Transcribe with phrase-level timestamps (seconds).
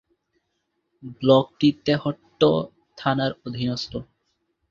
[1.17, 2.41] ব্লকটি তেহট্ট
[2.97, 3.91] থানার অধীনস্থ।